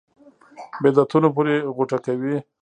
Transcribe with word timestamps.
بدعتونو 0.83 1.27
پورې 1.35 1.55
غوټه 1.75 1.97
کوي. 2.05 2.35